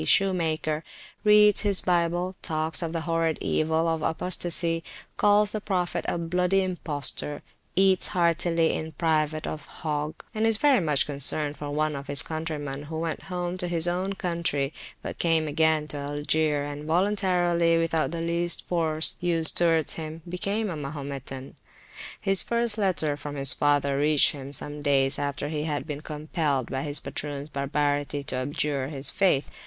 shoemaker, 0.03 0.83
reads 1.23 1.61
his 1.61 1.81
bible, 1.81 2.35
talks 2.41 2.81
of 2.81 2.91
the 2.91 3.01
horrid 3.01 3.37
evil 3.39 3.87
of 3.87 4.01
apostacy, 4.01 4.83
calls 5.15 5.51
the 5.51 5.61
Prophet 5.61 6.03
a 6.07 6.17
bloody 6.17 6.63
imposter, 6.63 7.43
eats 7.75 8.07
heartily 8.07 8.73
in 8.73 8.93
private 8.93 9.45
of 9.45 9.63
hog, 9.65 10.23
and 10.33 10.47
is 10.47 10.57
very 10.57 10.79
much 10.79 11.05
concerned 11.05 11.55
for 11.55 11.69
one 11.69 11.95
of 11.95 12.07
his 12.07 12.23
countrymen 12.23 12.81
who 12.85 12.97
went 12.99 13.21
home 13.25 13.59
to 13.59 13.67
his 13.67 13.87
own 13.87 14.13
country, 14.13 14.73
but 15.03 15.19
came 15.19 15.47
again 15.47 15.87
to 15.87 15.97
Algier, 15.97 16.63
and 16.65 16.85
voluntarily, 16.85 17.77
without 17.77 18.09
the 18.09 18.21
least 18.21 18.67
force 18.67 19.17
used 19.19 19.55
towards 19.55 19.93
him, 19.93 20.23
became 20.27 20.71
a 20.71 20.75
Mahometan. 20.75 21.53
His 22.19 22.41
first 22.41 22.75
letter 22.75 23.15
from 23.15 23.35
his 23.35 23.53
father 23.53 23.99
reached 23.99 24.31
him 24.31 24.51
some 24.51 24.81
days 24.81 25.19
after 25.19 25.49
he 25.49 25.65
had 25.65 25.85
been 25.85 26.01
compelled 26.01 26.71
by 26.71 26.81
his 26.81 26.99
patroons 26.99 27.49
barbarity 27.49 28.23
to 28.23 28.37
abjure 28.37 28.87
his 28.87 29.11
faith. 29.11 29.51